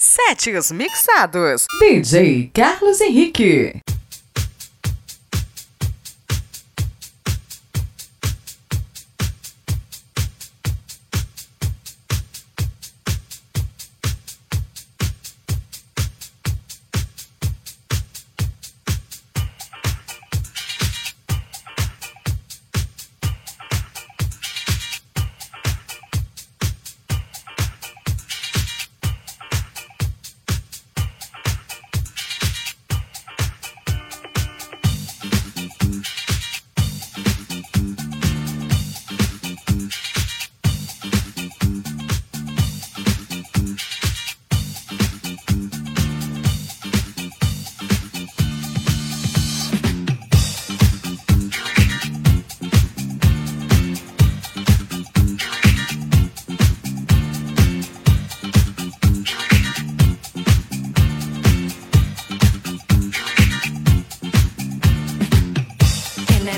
Setes 0.00 0.70
mixados. 0.70 1.66
DJ 1.80 2.52
Carlos 2.54 3.00
Henrique. 3.00 3.80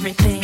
everything. 0.00 0.39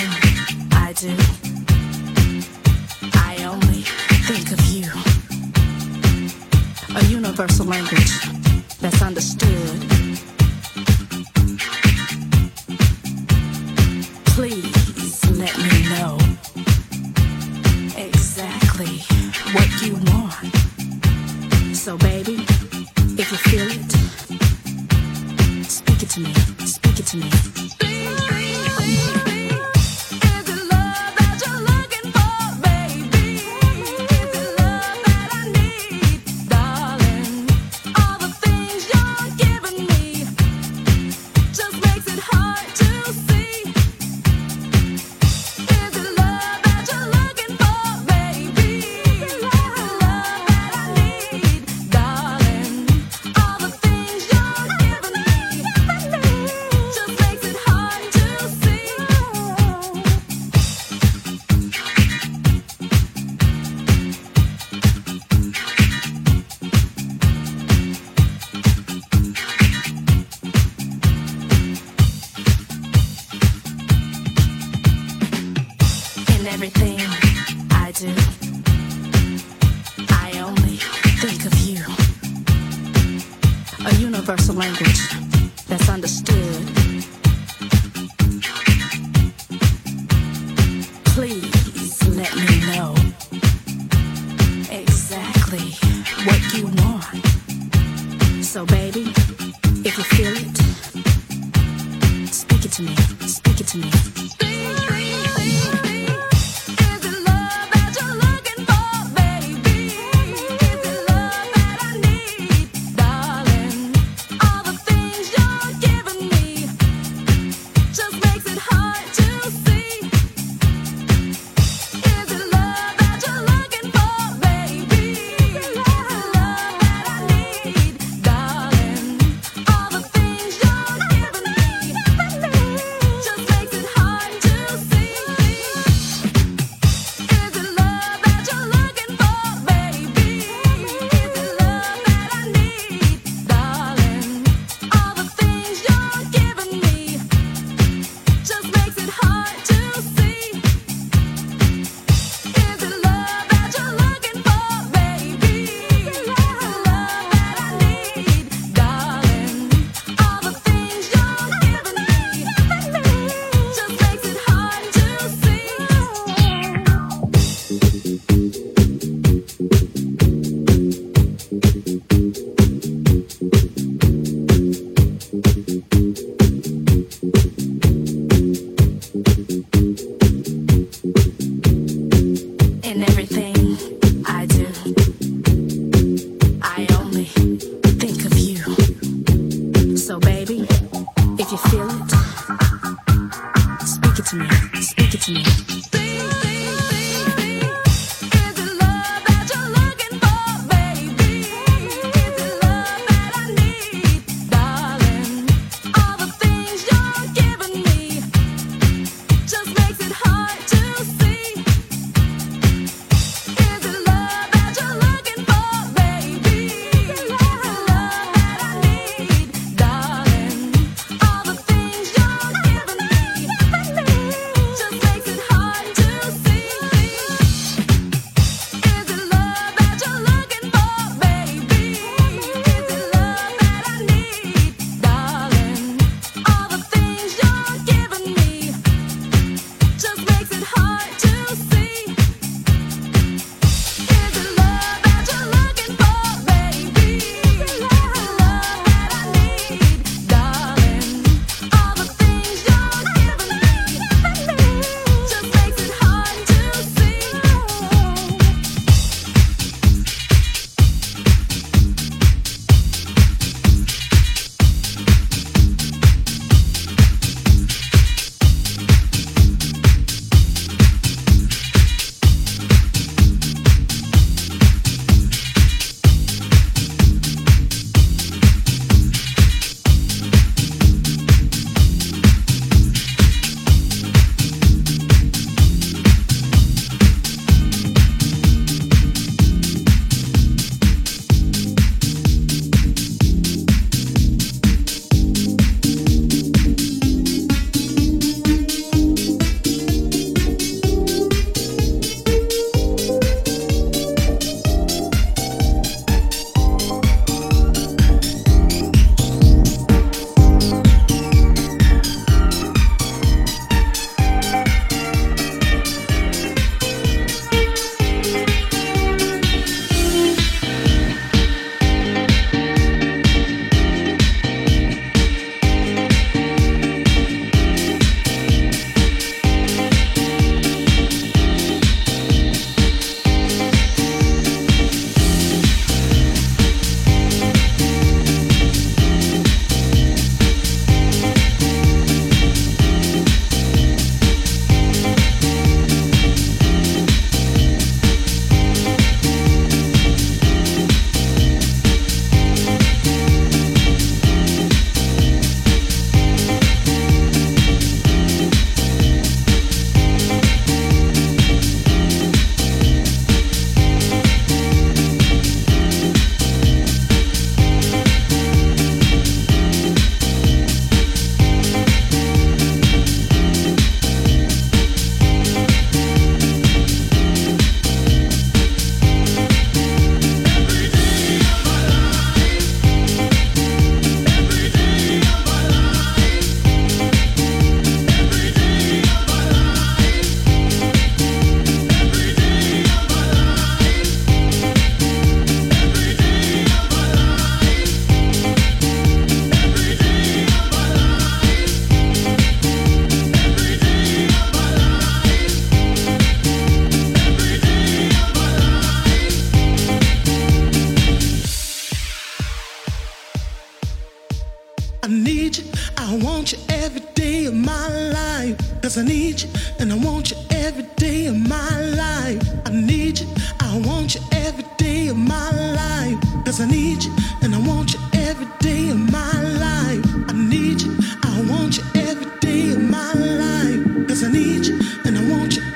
Cause 434.37 435.59
I 435.59 435.76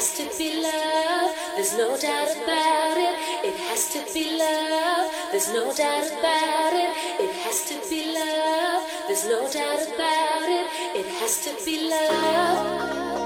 has 0.00 0.16
to 0.16 0.38
be 0.38 0.62
love, 0.62 1.36
there's 1.56 1.76
no 1.76 1.94
doubt 1.94 2.34
about 2.42 2.96
it. 2.96 3.44
It 3.44 3.54
has 3.68 3.92
to 3.92 4.00
be 4.14 4.38
love, 4.38 5.12
there's 5.30 5.52
no 5.52 5.74
doubt 5.74 6.06
about 6.06 6.72
it. 6.72 7.20
It 7.20 7.34
has 7.44 7.68
to 7.68 7.74
be 7.90 8.14
love, 8.14 8.88
there's 9.06 9.26
no 9.26 9.40
doubt 9.52 9.82
about 9.94 10.48
it. 10.48 10.66
It 10.96 11.06
has 11.20 11.44
to 11.44 11.64
be 11.66 11.90
love. 11.90 13.19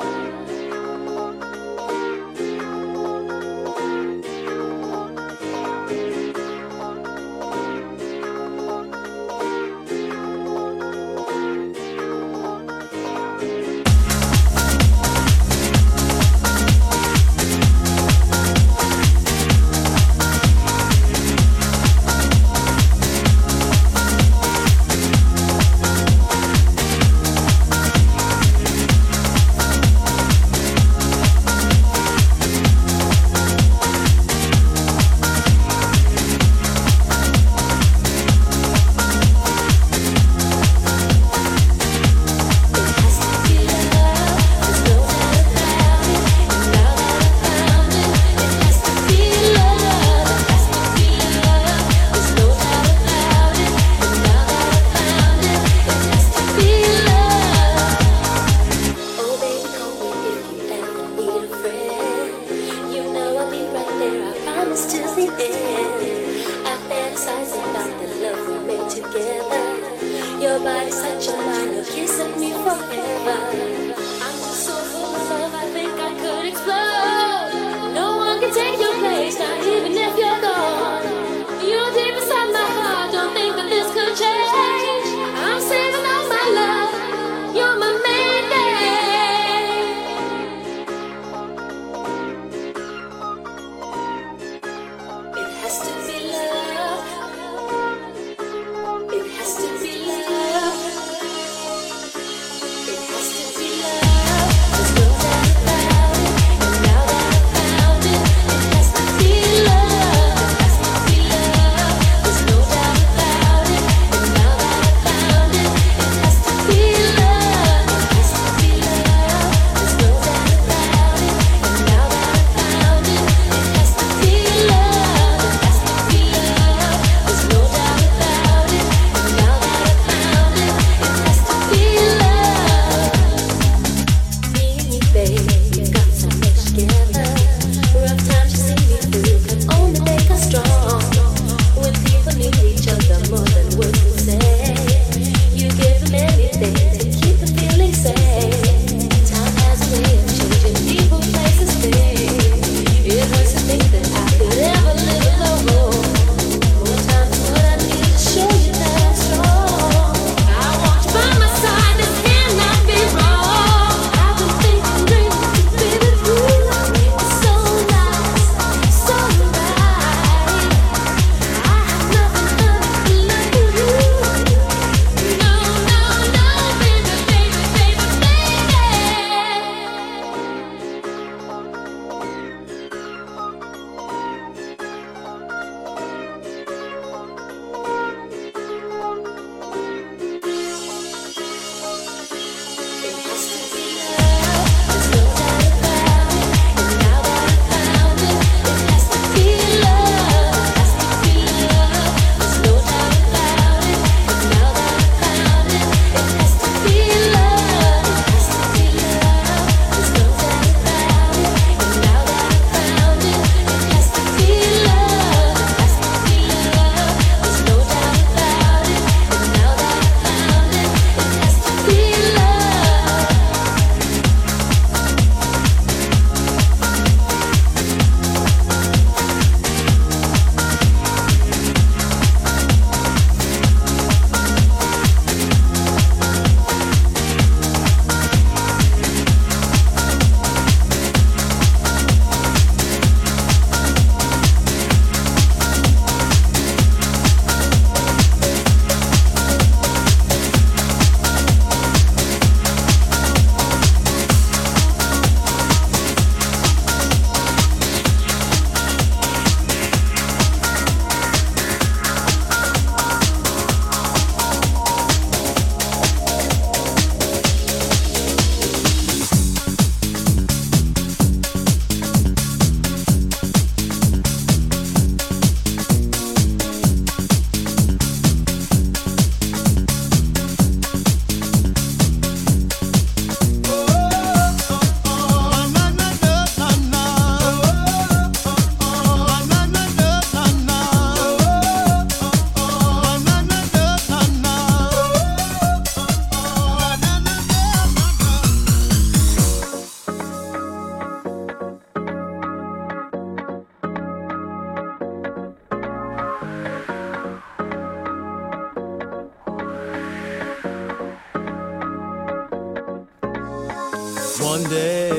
one 314.55 314.71
day 314.71 315.11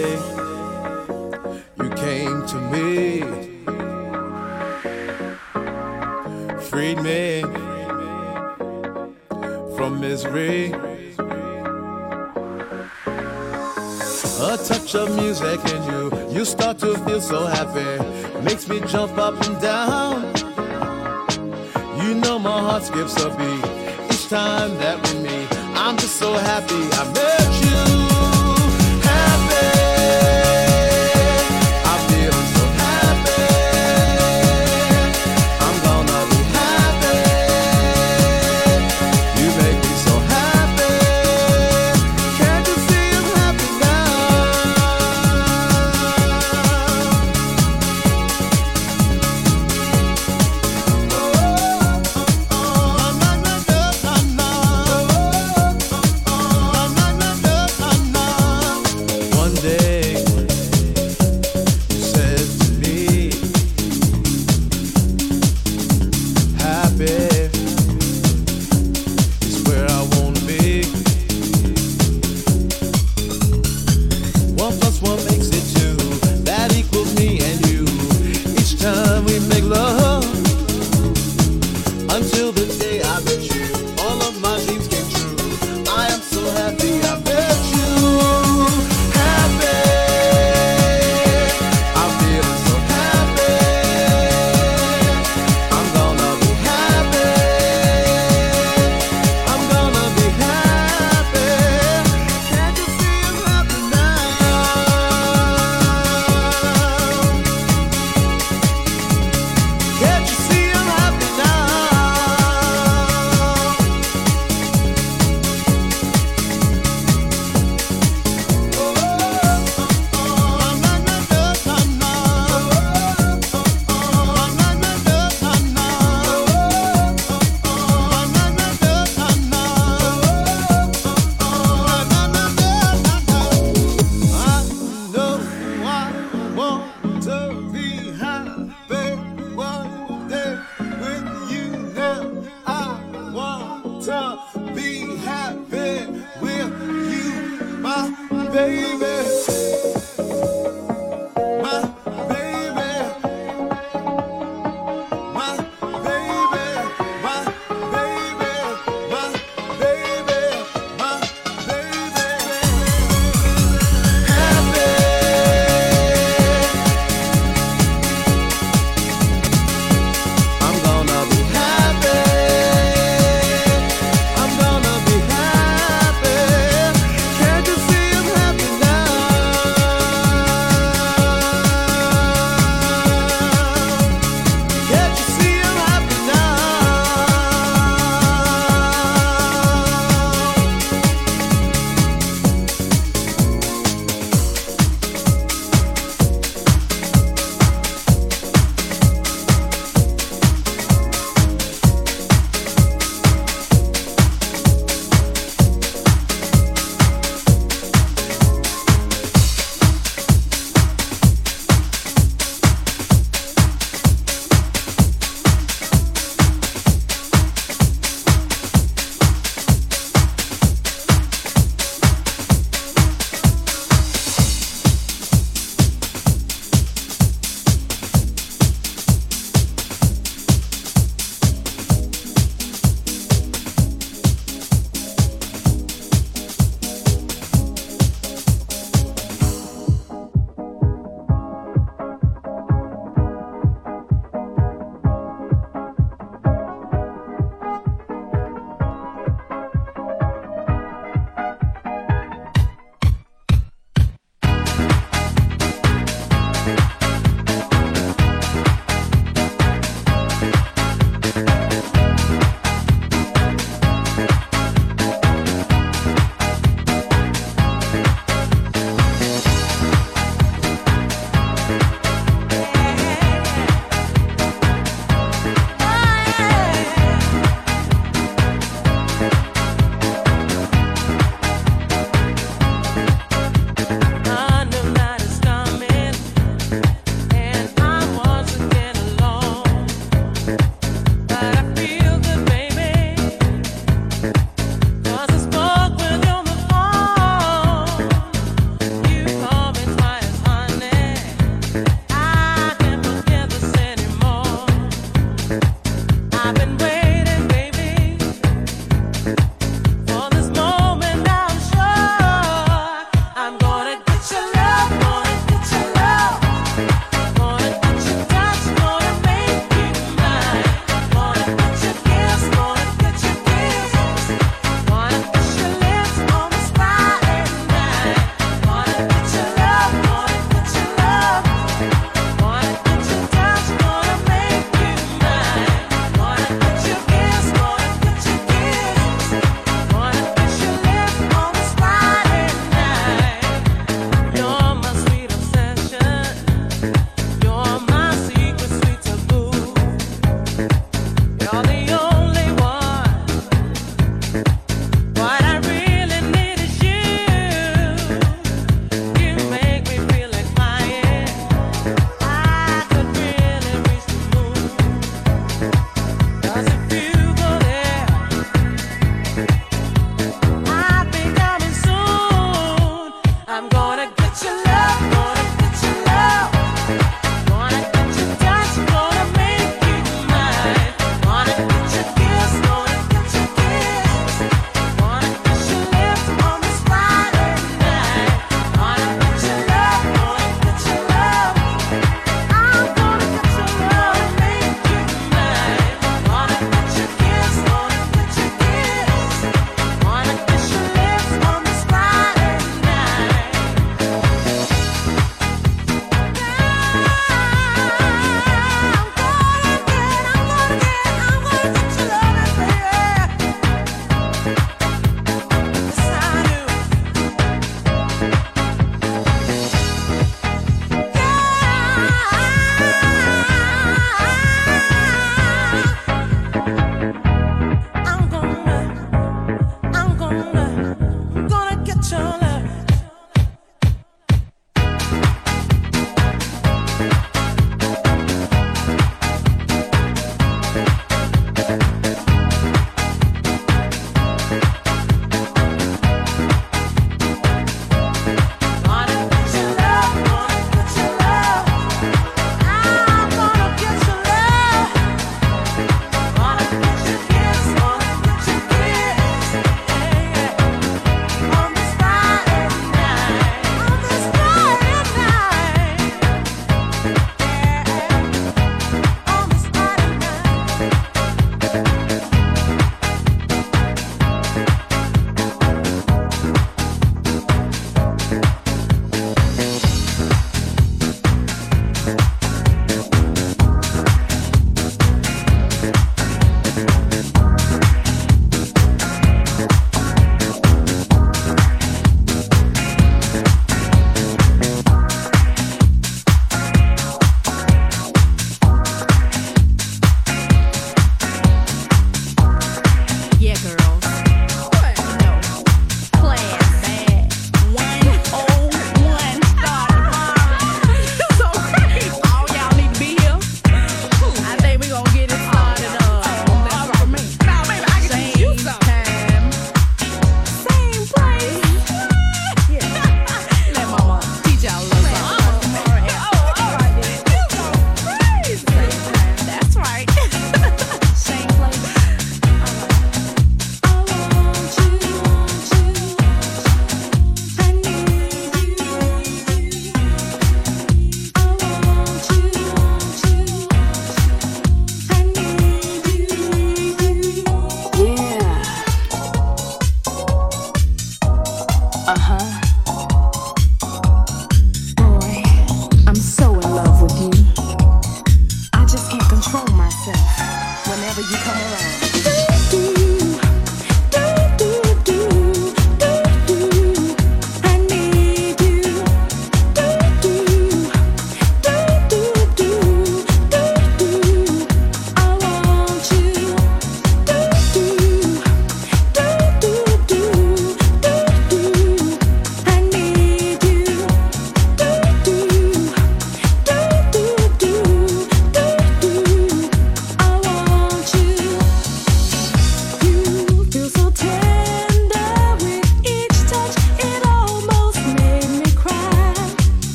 you 1.81 1.89
came 2.05 2.37
to 2.51 2.57
me, 2.73 3.19
freed 6.69 6.99
me 7.01 7.41
from 9.75 9.99
misery. 9.99 10.71
A 14.47 14.57
touch 14.69 14.95
of 14.95 15.13
music 15.17 15.59
and 15.73 15.83
you, 15.91 16.01
you 16.37 16.45
start 16.45 16.77
to 16.79 16.97
feel 16.99 17.19
so 17.19 17.45
happy. 17.45 17.91
Makes 18.41 18.69
me 18.69 18.79
jump 18.87 19.17
up 19.17 19.35
and 19.45 19.61
down. 19.61 20.15
You 22.01 22.15
know 22.15 22.39
my 22.39 22.57
heart 22.67 22.83
skips 22.83 23.21
a 23.21 23.29
beat 23.37 23.65
each 24.13 24.29
time 24.29 24.71
that 24.77 24.97
we 25.03 25.19
meet. 25.27 25.49
I'm 25.83 25.97
just 25.97 26.15
so 26.15 26.31
happy 26.31 26.81
I 26.99 27.03
met 27.13 27.99
you. 27.99 28.04